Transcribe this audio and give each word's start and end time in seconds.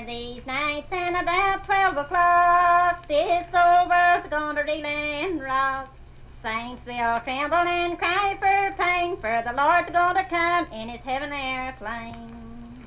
of 0.00 0.06
these 0.06 0.46
nights 0.46 0.86
and 0.90 1.16
about 1.16 1.64
twelve 1.66 1.96
o'clock, 1.96 3.06
this 3.06 3.46
old 3.52 3.88
world's 3.90 4.28
gonna 4.30 4.64
reel 4.64 4.86
and 4.86 5.42
rock. 5.42 5.94
Saints, 6.42 6.82
all 6.88 7.20
tremble 7.20 7.56
and 7.58 7.98
cry 7.98 8.34
for 8.40 8.82
pain, 8.82 9.16
for 9.18 9.42
the 9.44 9.52
Lord's 9.52 9.90
gonna 9.90 10.24
come 10.24 10.66
in 10.72 10.88
his 10.88 11.00
heaven 11.02 11.30
airplane. 11.32 12.86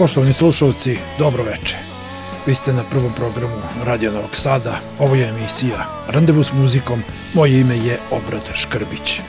Poštovani 0.00 0.32
slušalci, 0.32 0.96
dobro 1.18 1.42
veče. 1.42 1.76
Vi 2.46 2.54
ste 2.54 2.72
na 2.72 2.82
prvom 2.90 3.12
programu 3.12 3.56
Radio 3.84 4.12
Novog 4.12 4.36
Sada. 4.36 4.80
Ovo 4.98 5.14
je 5.14 5.28
emisija 5.28 5.84
Randevu 6.08 6.42
s 6.42 6.52
muzikom. 6.52 7.02
Moje 7.34 7.60
ime 7.60 7.76
je 7.76 7.98
Obrad 8.10 8.42
Škrbić. 8.54 9.20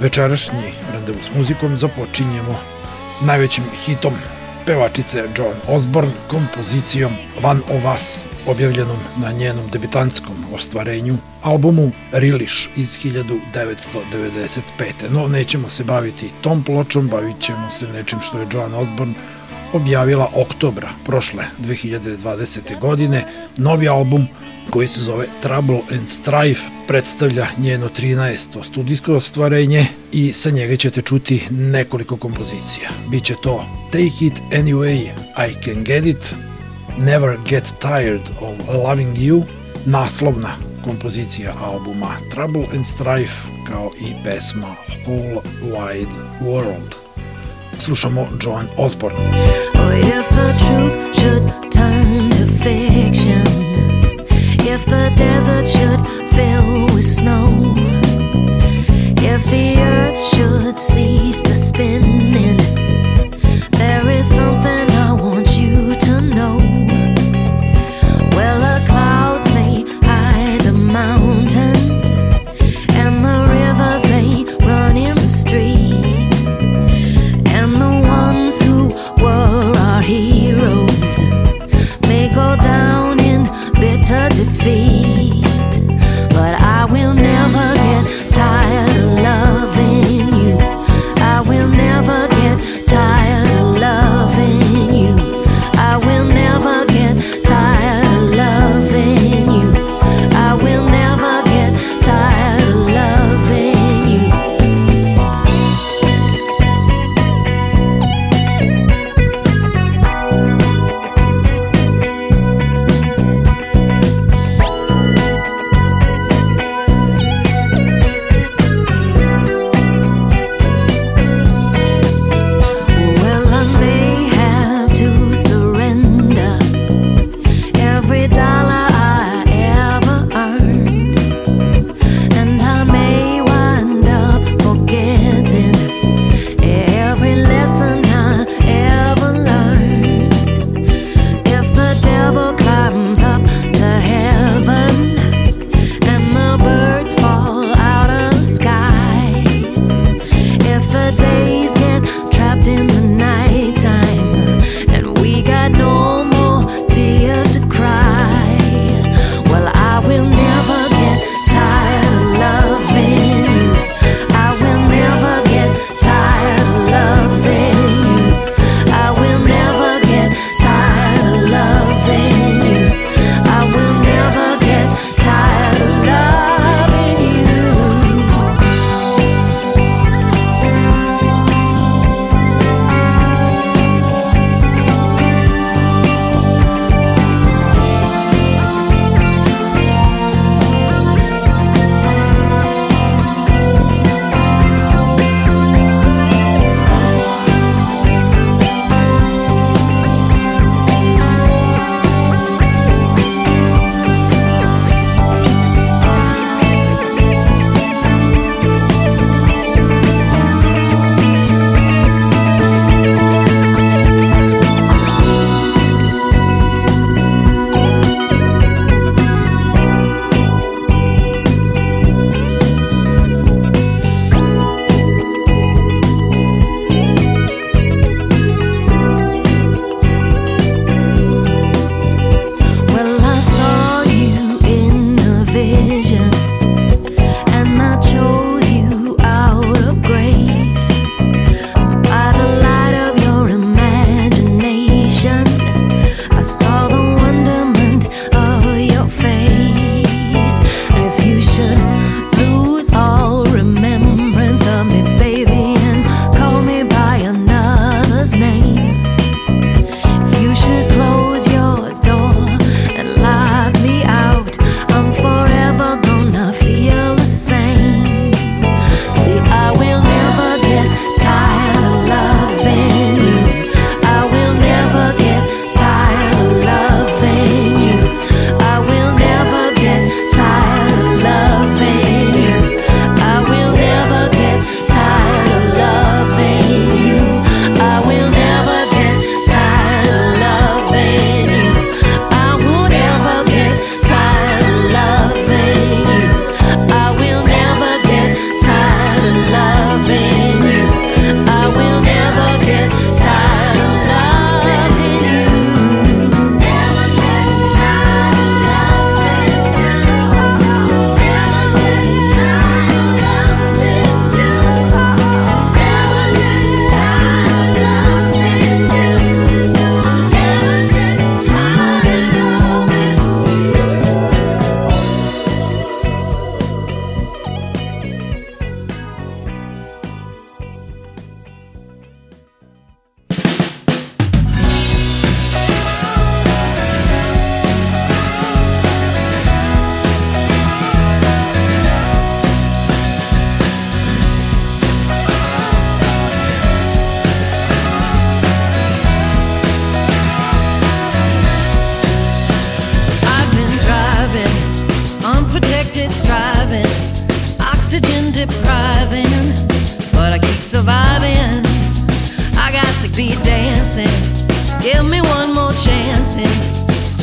Večerašnji 0.00 0.72
Randevu 0.92 1.18
s 1.22 1.30
muzikom 1.36 1.76
započinjemo 1.76 2.58
najvećim 3.20 3.64
hitom 3.84 4.14
pevačice 4.64 5.28
John 5.36 5.54
Osborne 5.68 6.12
kompozicijom 6.28 7.12
Van 7.42 7.60
o 7.70 7.92
Us, 7.94 8.18
objavljenom 8.46 8.98
na 9.16 9.32
njenom 9.32 9.68
debitantskom 9.72 10.44
ostvarenju 10.54 11.16
albumu 11.42 11.90
Rilish 12.12 12.68
iz 12.76 12.98
1995. 13.04 14.60
No, 15.10 15.28
nećemo 15.28 15.68
se 15.68 15.84
baviti 15.84 16.30
tom 16.40 16.62
pločom, 16.62 17.08
bavit 17.08 17.40
ćemo 17.40 17.70
se 17.70 17.88
nečim 17.88 18.20
što 18.20 18.38
je 18.38 18.46
John 18.52 18.74
Osborne 18.74 19.14
objavila 19.76 20.30
oktobra 20.34 20.88
prošle 21.04 21.44
2020. 21.66 22.80
godine 22.80 23.24
novi 23.56 23.88
album 23.88 24.28
koji 24.70 24.88
se 24.88 25.00
zove 25.00 25.26
Trouble 25.42 25.80
and 25.90 26.08
Strife, 26.08 26.62
predstavlja 26.88 27.46
njeno 27.58 27.88
13. 27.88 28.64
studijsko 28.64 29.14
ostvarenje 29.14 29.86
i 30.12 30.32
sa 30.32 30.50
njega 30.50 30.76
ćete 30.76 31.02
čuti 31.02 31.42
nekoliko 31.50 32.16
kompozicija. 32.16 32.88
Biće 33.10 33.34
to 33.42 33.64
Take 33.92 34.26
It 34.26 34.40
Anyway, 34.50 35.08
I 35.48 35.64
Can 35.64 35.84
Get 35.84 36.06
It, 36.06 36.34
Never 36.98 37.36
Get 37.48 37.64
Tired 37.80 38.22
of 38.40 38.68
Loving 38.68 39.16
You, 39.16 39.42
naslovna 39.86 40.56
kompozicija 40.84 41.54
albuma 41.64 42.16
Trouble 42.30 42.66
and 42.76 42.86
Strife 42.86 43.48
kao 43.66 43.90
i 44.00 44.12
pesma 44.24 44.74
Whole 45.04 45.40
Wide 45.62 46.14
World. 46.40 46.94
Slušamo 47.78 48.26
Joan 48.44 48.66
Osborne. 48.76 49.18
If 49.98 50.28
the 50.30 50.50
truth 50.64 51.16
should 51.18 51.72
turn 51.72 52.30
to 52.30 52.46
fiction? 52.46 53.44
If 54.66 54.84
the 54.86 55.12
desert 55.16 55.66
should 55.66 56.00
fill 56.34 56.86
with 56.94 57.04
snow, 57.04 57.74
if 59.18 59.44
the 59.50 59.78
earth 59.78 60.18
should 60.34 60.78
cease 60.78 61.42
to 61.42 61.54
spin, 61.54 62.56
there 63.72 64.08
is 64.10 64.26
something 64.26 64.55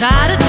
you 0.04 0.43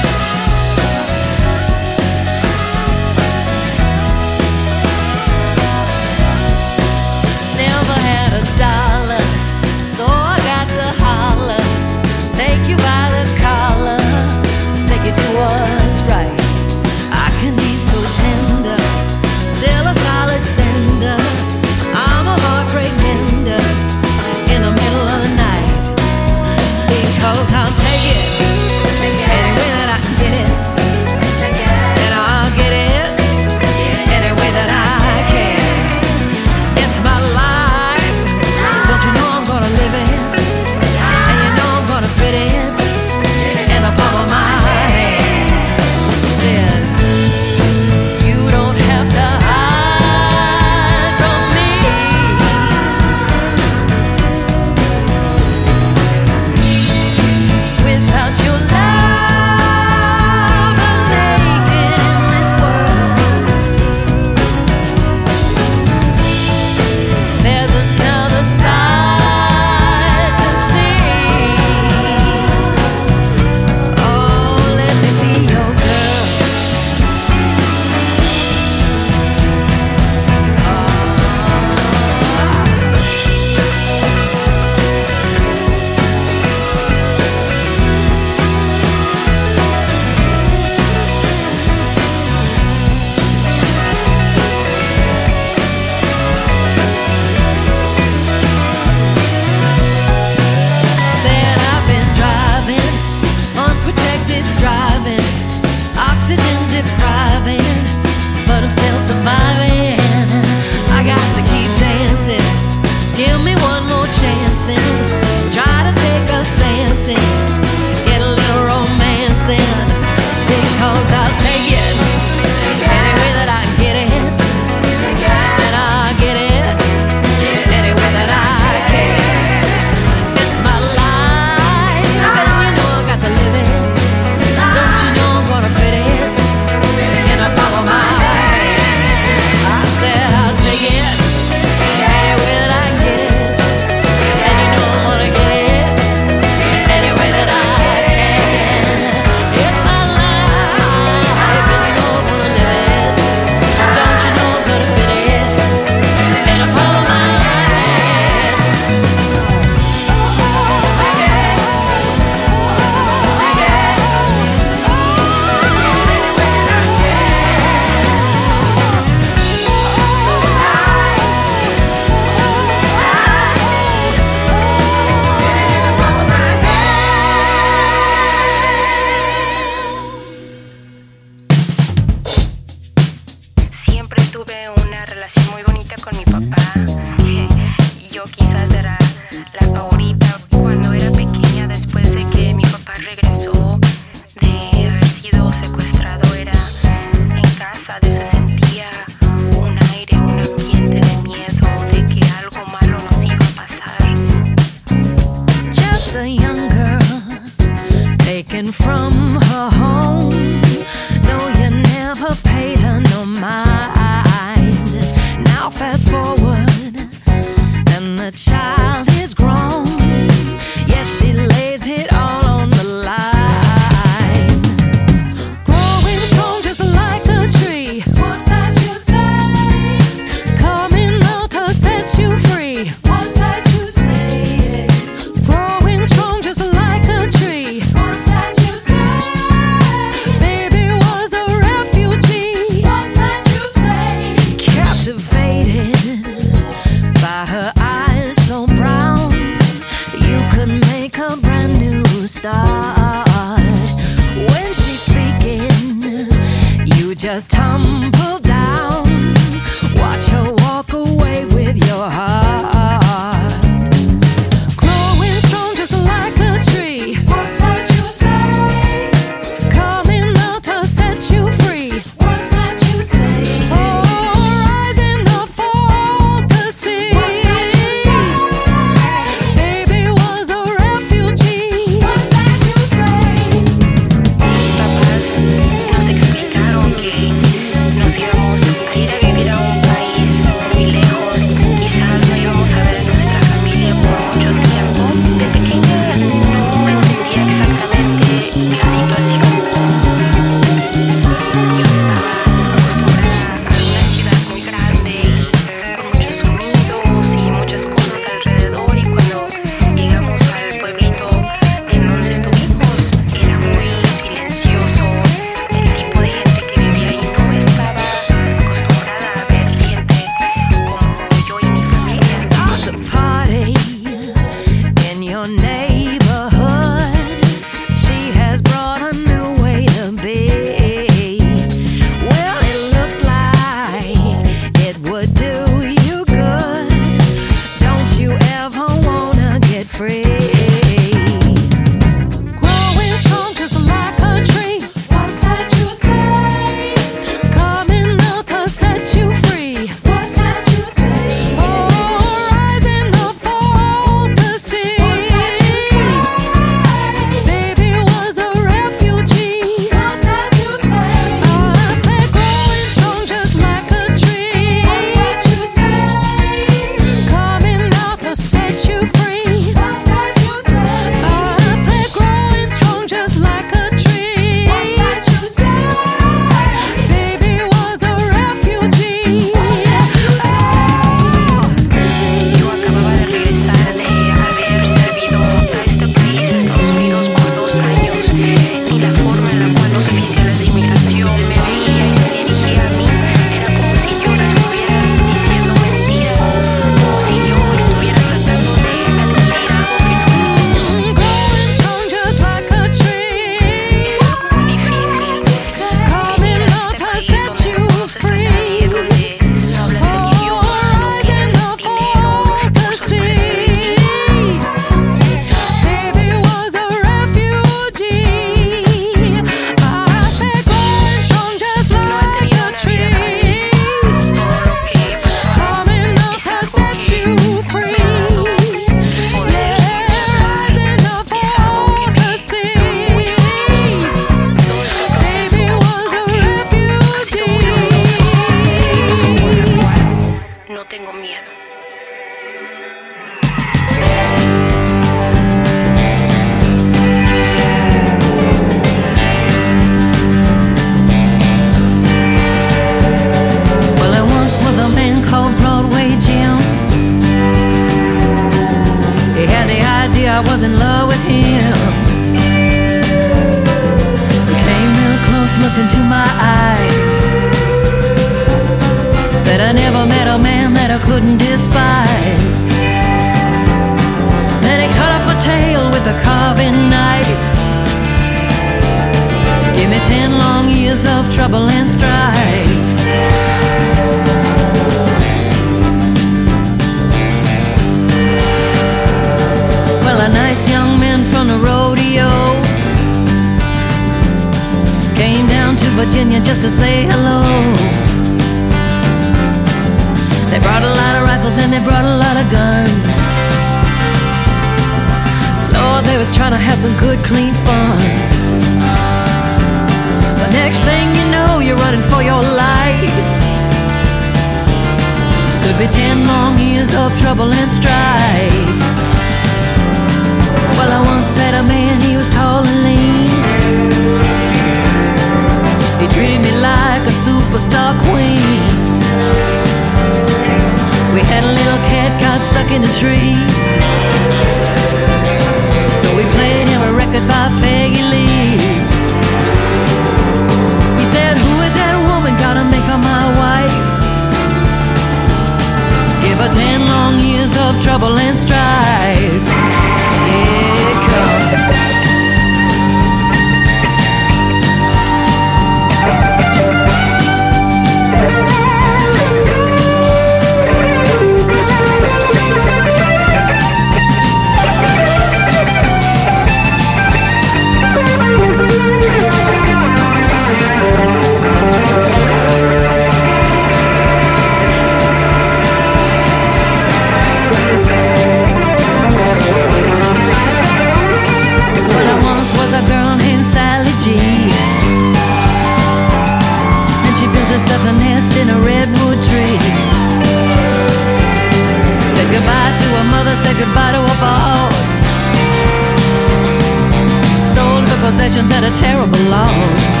possessions 598.20 598.52
at 598.52 598.62
a 598.62 598.72
terrible 598.76 599.24
loss. 599.32 600.00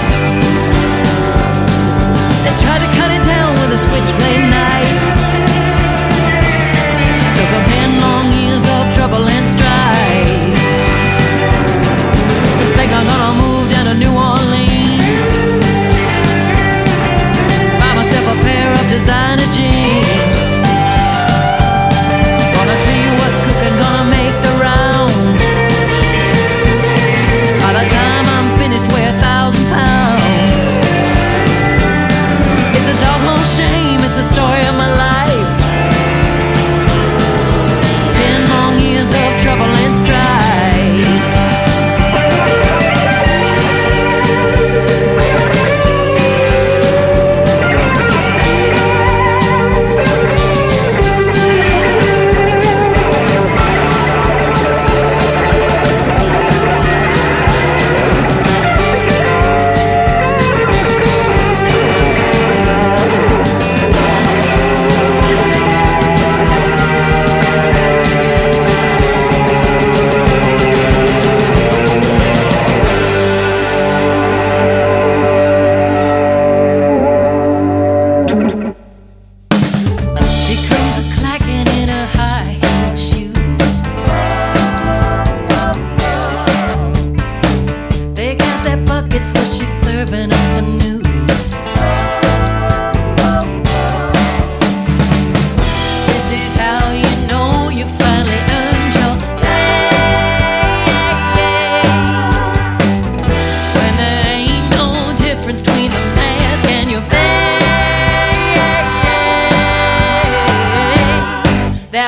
They 2.44 2.52
tried 2.60 2.84
to 2.84 2.90
cut 2.98 3.10
it 3.16 3.24
down 3.24 3.54
with 3.56 3.72
a 3.72 3.80
switchblade 3.80 4.44
knife. 4.52 5.00
Took 7.36 7.50
up 7.56 7.64
ten 7.64 7.89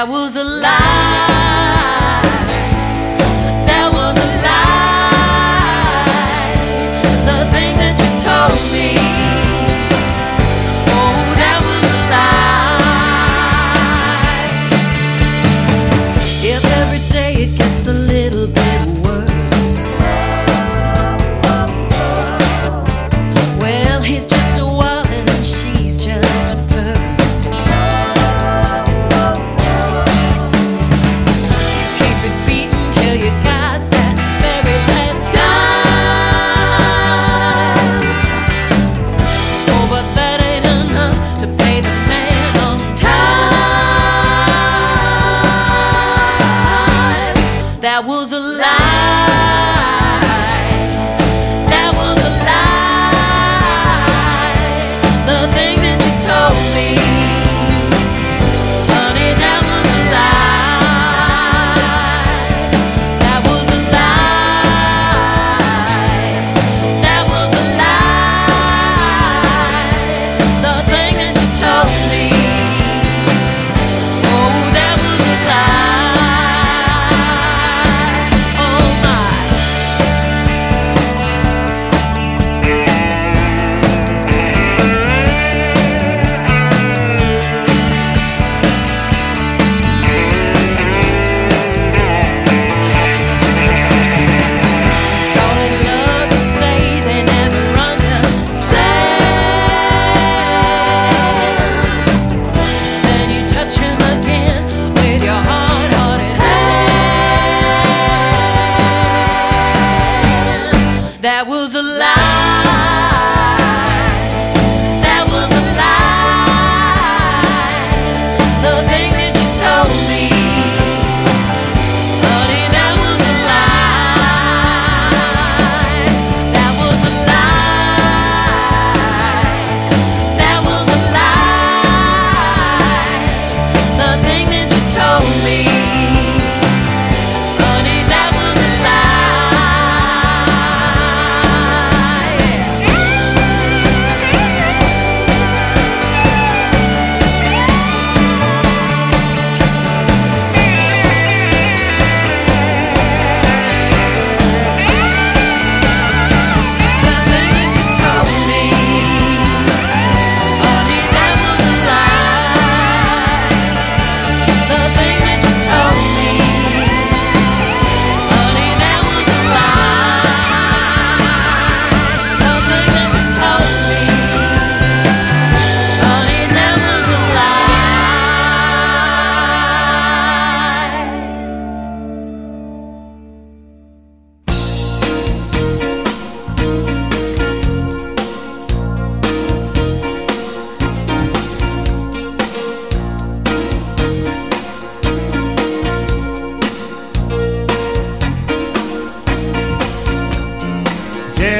was 0.08 0.36
a 0.36 0.44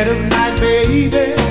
dead 0.05 0.17
of 0.17 0.31
night, 0.31 0.61
baby. 0.61 1.42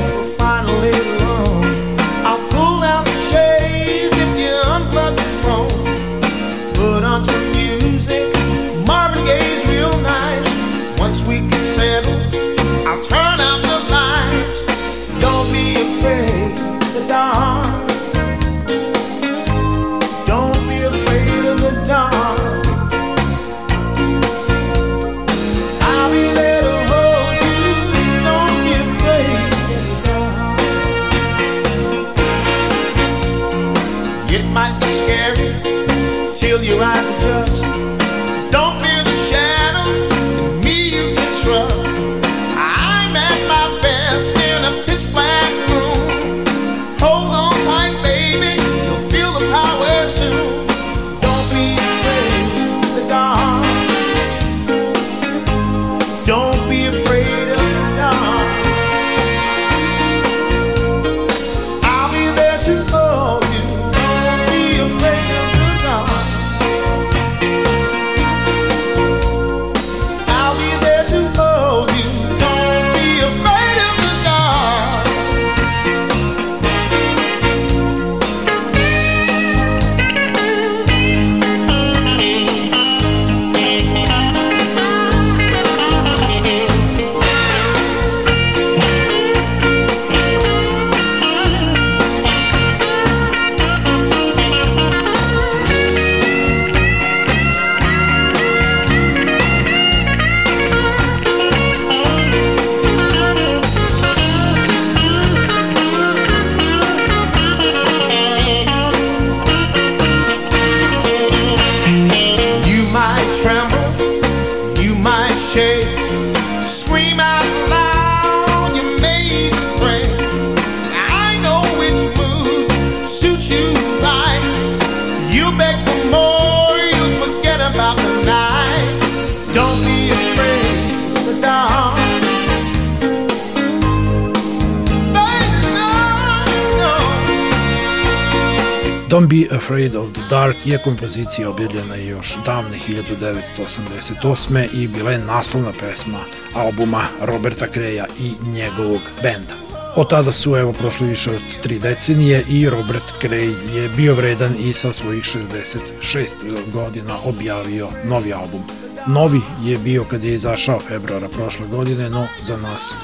Don't 139.22 139.30
Be 139.30 139.56
Afraid 139.56 139.96
of 139.96 140.14
the 140.14 140.22
Dark 140.30 140.56
je 140.66 140.78
kompozicija 140.84 141.50
objavljena 141.50 141.96
još 141.96 142.38
davne 142.46 142.78
1988. 142.88 144.68
i 144.74 144.88
bila 144.88 145.12
je 145.12 145.18
naslovna 145.18 145.72
pesma 145.80 146.20
albuma 146.54 147.04
Roberta 147.22 147.68
Kreja 147.68 148.06
i 148.20 148.32
njegovog 148.52 149.02
benda. 149.22 149.54
Od 149.96 150.10
tada 150.10 150.32
su 150.32 150.56
evo 150.56 150.74
prošli 150.74 151.08
više 151.08 151.30
od 151.30 151.42
tri 151.64 151.80
decenije 151.80 152.44
i 152.50 152.70
Robert 152.70 153.04
Cray 153.22 153.76
je 153.76 153.90
bio 153.90 154.14
vredan 154.14 154.56
i 154.60 154.74
sa 154.74 154.94
svojih 154.94 155.24
66 155.24 156.72
godina 156.74 157.18
objavio 157.26 157.88
novi 158.06 158.34
album. 158.34 158.64
Novi 159.08 159.42
je 159.64 159.78
bio 159.78 160.04
kad 160.04 160.24
je 160.24 160.34
izašao 160.34 160.80
februara 160.80 161.30
prošle 161.30 161.68
godine, 161.68 162.10
no 162.10 162.28
za 162.42 162.58
nas 162.58 162.96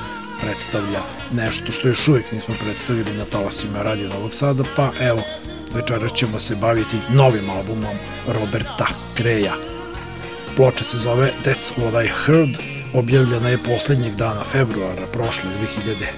predstavlja 0.41 1.01
nešto 1.33 1.71
što 1.71 1.87
još 1.87 2.07
uvijek 2.07 2.31
nismo 2.31 2.55
predstavili 2.63 3.17
na 3.17 3.25
talasima 3.25 3.81
Radio 3.81 4.09
Novog 4.09 4.33
Sada, 4.33 4.63
pa 4.75 4.91
evo, 4.99 5.21
večeras 5.73 6.13
ćemo 6.13 6.39
se 6.39 6.55
baviti 6.55 6.97
novim 7.09 7.49
albumom 7.49 7.95
Roberta 8.27 8.87
Kreja. 9.17 9.53
Ploča 10.55 10.83
se 10.83 10.97
zove 10.97 11.31
That's 11.45 11.71
What 11.77 12.05
I 12.05 12.09
Heard, 12.25 12.57
objavljena 12.93 13.49
je 13.49 13.57
poslednjeg 13.57 14.15
dana 14.15 14.43
februara 14.43 15.05
prošle 15.13 15.49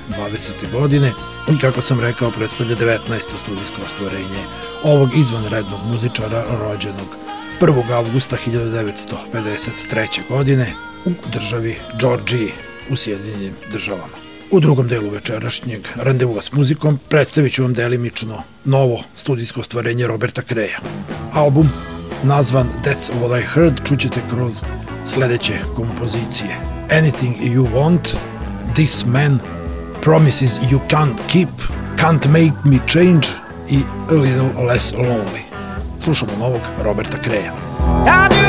2020. 0.09 0.71
godine 0.71 1.13
i 1.49 1.59
kako 1.61 1.81
sam 1.81 1.99
rekao 1.99 2.31
predstavlja 2.31 2.75
19. 2.75 2.97
studijsko 3.43 3.81
ostvarenje 3.85 4.43
ovog 4.83 5.09
izvanrednog 5.15 5.79
muzičara 5.91 6.43
rođenog 6.59 7.15
1. 7.59 7.91
avgusta 7.91 8.37
1953. 8.47 10.19
godine 10.29 10.73
u 11.05 11.11
državi 11.33 11.75
Georgiji 11.99 12.51
u 12.89 12.95
Sjedinjenim 12.95 13.55
državama. 13.71 14.18
U 14.51 14.59
drugom 14.59 14.87
delu 14.87 15.09
večerašnjeg 15.09 15.87
randevuva 15.95 16.41
s 16.41 16.51
muzikom 16.51 16.99
predstavit 17.09 17.53
ću 17.53 17.63
vam 17.63 17.73
delimično 17.73 18.43
novo 18.65 19.03
studijsko 19.15 19.59
ostvarenje 19.59 20.07
Roberta 20.07 20.41
Kreja. 20.41 20.79
Album 21.33 21.69
nazvan 22.23 22.67
That's 22.83 23.09
What 23.21 23.39
I 23.39 23.43
Heard 23.53 23.87
čućete 23.87 24.19
kroz 24.29 24.61
sledeće 25.07 25.53
kompozicije. 25.75 26.49
Anything 26.89 27.35
You 27.41 27.67
Want, 27.73 28.15
This 28.73 29.05
Man, 29.05 29.39
Promises 30.01 30.51
You 30.71 30.79
Can't 30.89 31.17
Keep, 31.31 31.49
Can't 31.97 32.27
Make 32.27 32.57
Me 32.63 32.77
Change 32.87 33.27
i 33.69 33.79
A 34.11 34.13
Little 34.13 34.63
Less 34.63 34.93
Lonely. 34.93 35.41
Slušamo 36.03 36.31
novog 36.39 36.61
Roberta 36.83 37.17
Kreja. 37.21 37.53
I 38.05 38.29
do 38.29 38.48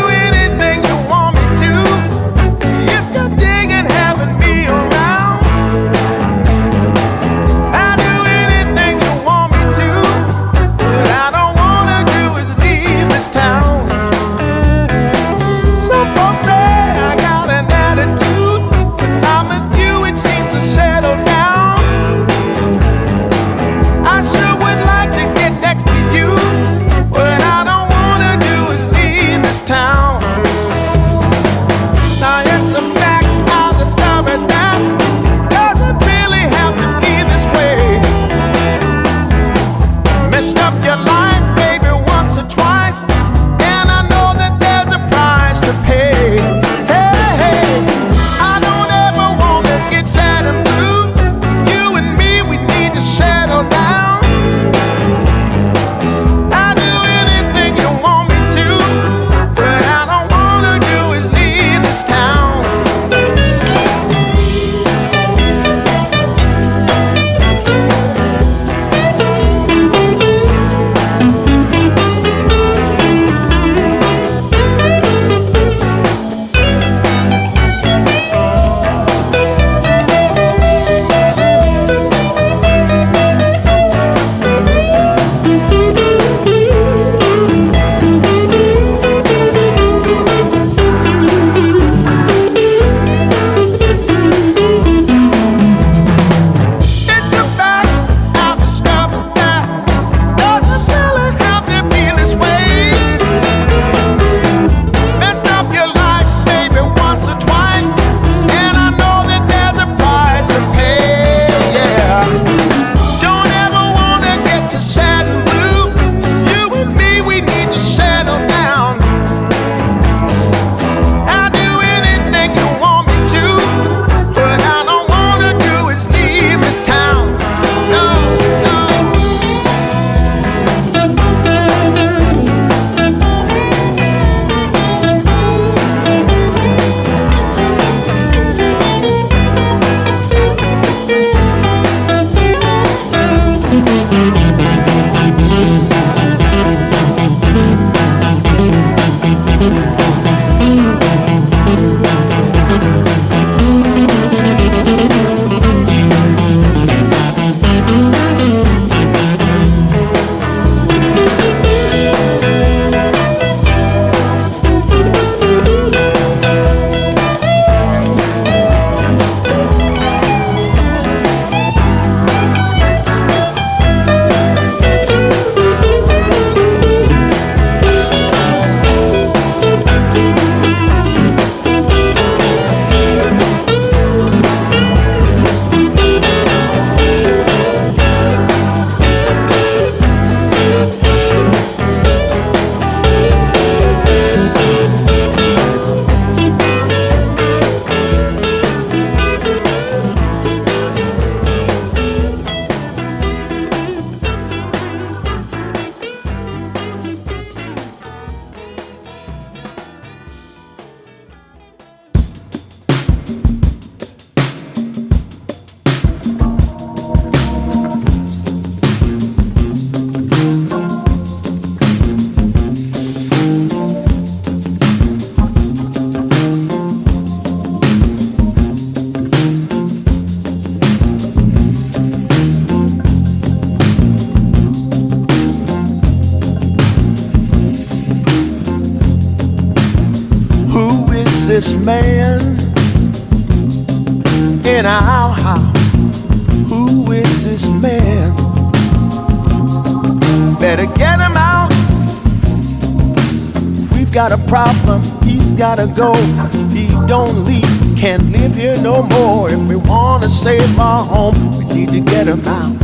gotta 255.76 255.86
go. 255.94 256.12
If 256.16 256.72
he 256.72 256.88
don't 257.06 257.44
leave, 257.44 257.96
can't 257.96 258.24
live 258.32 258.56
here 258.56 258.76
no 258.82 259.04
more. 259.04 259.50
If 259.50 259.60
we 259.68 259.76
wanna 259.76 260.28
save 260.28 260.76
our 260.80 261.04
home, 261.04 261.36
we 261.58 261.64
need 261.66 261.90
to 261.90 262.00
get 262.00 262.26
him 262.26 262.44
out. 262.44 262.74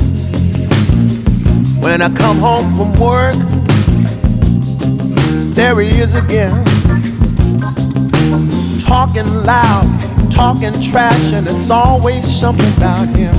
When 1.82 2.00
I 2.00 2.08
come 2.14 2.38
home 2.38 2.68
from 2.76 2.92
work, 3.00 3.34
there 5.56 5.80
he 5.80 5.88
is 6.00 6.14
again. 6.14 6.54
Talking 8.82 9.26
loud, 9.42 9.88
talking 10.30 10.72
trash, 10.80 11.32
and 11.32 11.44
it's 11.48 11.70
always 11.70 12.24
something 12.24 12.72
about 12.76 13.08
him. 13.08 13.34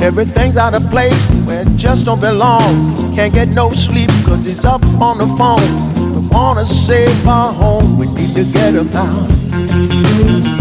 Everything's 0.00 0.56
out 0.56 0.72
of 0.72 0.82
place 0.90 1.26
where 1.44 1.60
it 1.60 1.76
just 1.76 2.06
don't 2.06 2.22
belong. 2.22 3.14
Can't 3.14 3.34
get 3.34 3.48
no 3.48 3.68
sleep 3.68 4.08
cause 4.24 4.46
he's 4.46 4.64
up 4.64 4.82
on 4.98 5.18
the 5.18 5.26
phone. 5.36 5.89
Wanna 6.30 6.64
save 6.64 7.26
our 7.26 7.52
home, 7.52 7.98
we 7.98 8.06
need 8.06 8.34
to 8.34 8.44
get 8.44 8.74
him 8.74 8.88
out. 8.94 10.59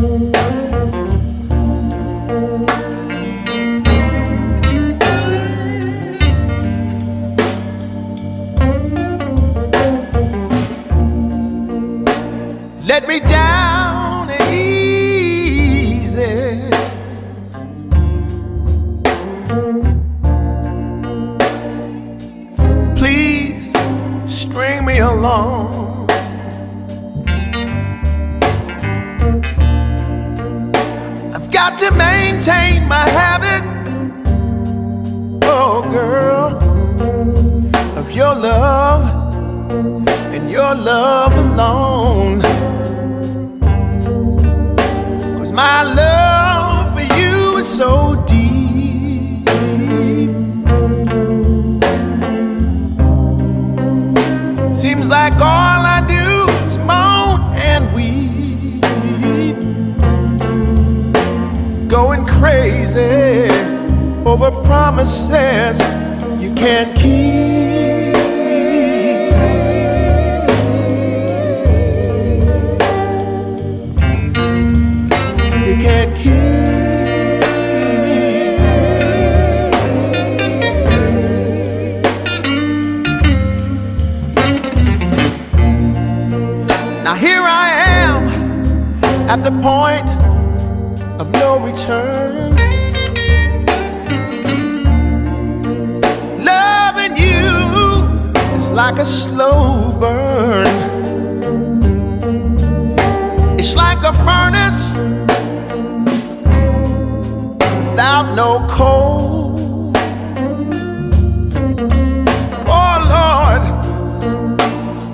love. 0.00 0.39
No 108.34 108.66
coal. 108.70 109.92
Oh 112.66 112.96
Lord, 113.14 113.62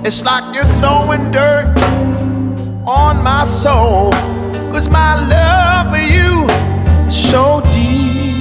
it's 0.05 0.23
like 0.23 0.43
you're 0.53 0.71
throwing 0.79 1.31
dirt 1.31 1.73
on 2.85 3.23
my 3.23 3.43
soul. 3.43 4.11
Cause 4.71 4.89
my 4.89 5.15
love 5.27 5.91
for 5.91 5.97
you 5.97 6.45
is 7.07 7.29
so 7.29 7.61
deep. 7.73 8.37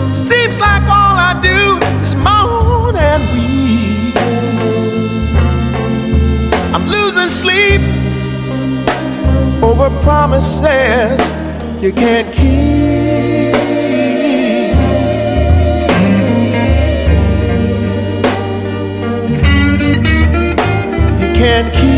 Seems 0.00 0.60
like 0.60 0.82
all 0.82 1.16
I 1.16 1.38
do 1.42 1.78
is 2.00 2.14
moan 2.14 2.96
and 2.96 3.22
weep. 3.34 4.16
I'm 6.74 6.86
losing 6.86 7.30
sleep 7.30 7.97
over 9.80 10.02
promises 10.02 11.20
you 11.80 11.92
can't 11.92 12.34
keep. 12.34 13.54
You 21.20 21.34
can't 21.34 21.72
keep. 21.74 21.97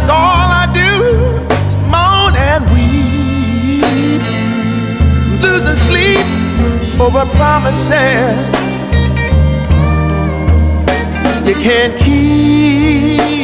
Like 0.00 0.10
all 0.10 0.50
I 0.62 0.66
do 0.72 0.90
is 1.66 1.74
moan 1.90 2.34
and 2.36 2.64
weep. 2.72 4.22
Losing 5.42 5.76
sleep 5.76 6.26
over 7.00 7.24
promises 7.36 8.36
you 11.48 11.54
can't 11.54 11.98
keep. 11.98 13.37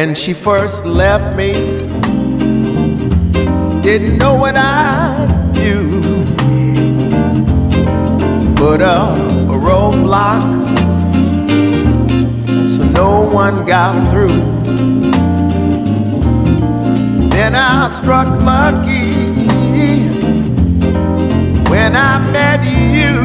when 0.00 0.14
she 0.14 0.32
first 0.32 0.86
left 0.86 1.36
me. 1.36 1.52
Didn't 3.82 4.16
know 4.16 4.34
what 4.34 4.56
I'd 4.56 5.52
do. 5.54 6.00
Put 8.54 8.80
up 8.80 9.18
a 9.54 9.58
roadblock 9.68 10.42
so 12.74 12.82
no 13.02 13.28
one 13.30 13.66
got 13.66 13.94
through. 14.10 14.40
Then 17.28 17.54
I 17.54 17.90
struck 17.90 18.28
lucky 18.40 19.12
when 21.70 21.94
I 21.94 22.12
met 22.36 22.60
you. 22.96 23.16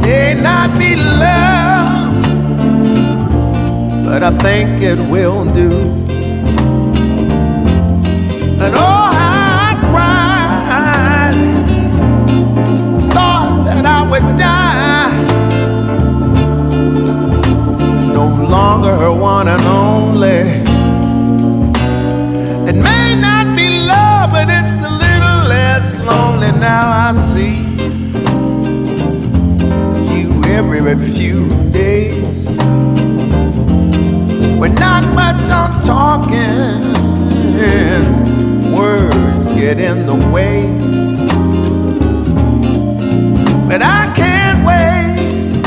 May 0.00 0.40
not 0.40 0.78
be 0.78 0.96
love 0.96 1.59
but 4.10 4.24
I 4.24 4.36
think 4.38 4.82
it 4.82 4.98
will 4.98 5.44
do. 5.44 5.70
And 8.62 8.74
oh, 8.74 9.10
I 9.14 9.78
cried, 9.90 11.36
thought 13.12 13.62
that 13.66 13.86
I 13.86 14.02
would 14.10 14.26
die. 14.36 15.12
No 18.12 18.26
longer 18.48 18.96
her 18.96 19.12
one 19.12 19.46
and 19.46 19.62
only. 19.62 20.40
It 22.68 22.74
may 22.74 23.14
not 23.14 23.54
be 23.54 23.68
love, 23.86 24.30
but 24.32 24.48
it's 24.50 24.76
a 24.90 24.90
little 25.04 25.40
less 25.48 25.94
lonely 26.04 26.50
now 26.58 26.90
I 27.08 27.12
see 27.12 27.58
you 30.18 30.42
every 30.46 30.96
few 31.14 31.48
days. 31.70 32.58
We're 34.60 34.68
not 34.68 35.04
much 35.14 35.50
on 35.50 35.80
talking, 35.80 36.92
words 38.74 39.52
get 39.52 39.80
in 39.80 40.04
the 40.04 40.16
way. 40.34 40.66
But 43.66 43.80
I 43.82 44.12
can't 44.14 44.60
wait. 44.66 45.64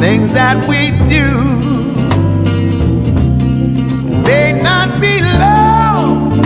Things 0.00 0.32
that 0.32 0.68
we 0.68 0.90
do 1.08 1.30
may 4.24 4.60
not 4.60 5.00
be 5.00 5.20
love, 5.22 6.40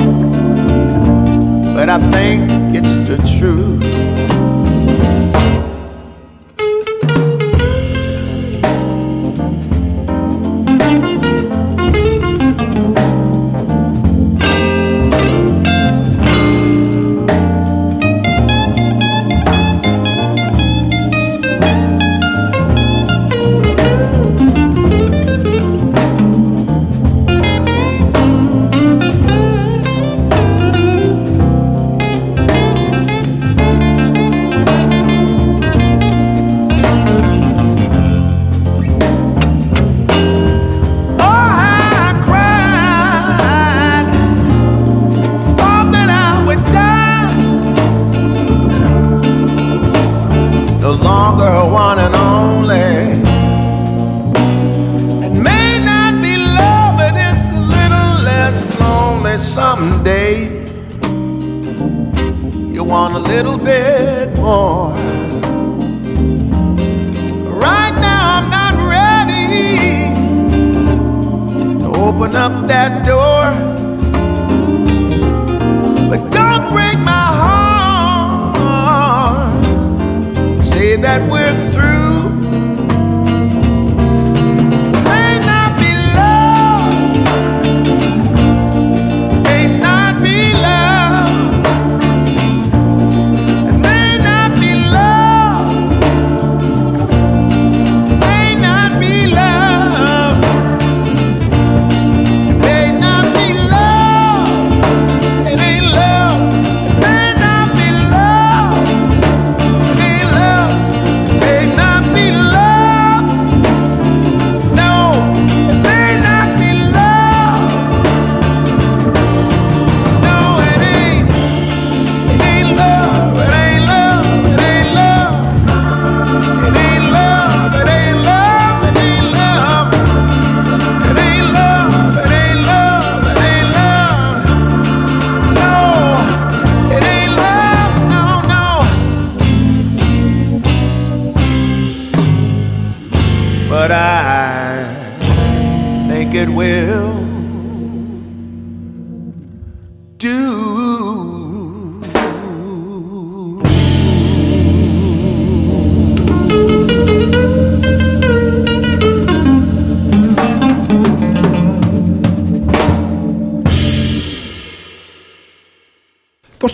but 1.74 1.88
I 1.88 1.98
think 2.10 2.76
it's 2.76 2.94
the 3.08 3.16
truth. 3.38 3.87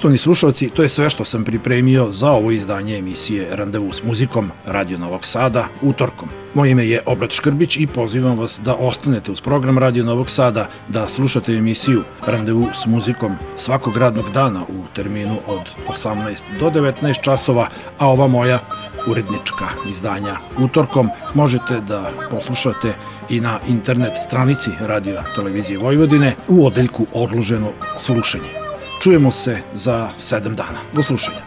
Poštovani 0.04 0.18
slušalci, 0.18 0.70
to 0.70 0.82
je 0.82 0.88
sve 0.88 1.10
što 1.10 1.24
sam 1.24 1.44
pripremio 1.44 2.12
za 2.12 2.30
ovo 2.30 2.50
izdanje 2.50 2.98
emisije 2.98 3.56
Randevu 3.56 3.92
s 3.92 4.02
muzikom 4.02 4.50
Radio 4.66 4.98
Novog 4.98 5.26
Sada 5.26 5.68
utorkom. 5.82 6.28
Moje 6.54 6.70
ime 6.70 6.88
je 6.88 7.02
Obrat 7.06 7.30
Škrbić 7.30 7.76
i 7.76 7.86
pozivam 7.86 8.38
vas 8.38 8.60
da 8.64 8.74
ostanete 8.74 9.32
uz 9.32 9.40
program 9.40 9.78
Radio 9.78 10.04
Novog 10.04 10.30
Sada, 10.30 10.68
da 10.88 11.08
slušate 11.08 11.52
emisiju 11.52 12.02
Randevu 12.26 12.66
s 12.74 12.86
muzikom 12.86 13.32
svakog 13.56 13.96
radnog 13.96 14.30
dana 14.34 14.60
u 14.62 14.94
terminu 14.94 15.36
od 15.46 15.62
18 15.88 16.40
do 16.60 16.70
19 16.70 17.22
časova, 17.22 17.68
a 17.98 18.08
ova 18.08 18.26
moja 18.26 18.58
urednička 19.06 19.68
izdanja 19.90 20.36
utorkom 20.58 21.10
možete 21.34 21.80
da 21.80 22.10
poslušate 22.30 22.94
i 23.30 23.40
na 23.40 23.58
internet 23.68 24.12
stranici 24.26 24.70
Radio 24.80 25.22
Televizije 25.34 25.78
Vojvodine 25.78 26.36
u 26.48 26.66
odeljku 26.66 27.06
Odloženo 27.12 27.70
slušanje. 27.98 28.63
Čujemo 29.04 29.30
se 29.30 29.58
za 29.74 30.08
sedam 30.18 30.54
dana. 30.56 30.78
Do 30.92 31.02
slušanja. 31.02 31.38